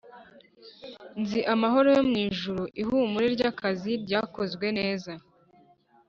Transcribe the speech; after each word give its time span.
nzi 1.21 1.39
amahoro 1.53 1.87
yo 1.95 2.03
mwijuru, 2.09 2.63
ihumure 2.81 3.27
ryakazi 3.35 3.91
ryakozwe 4.03 4.67
neza. 4.79 5.11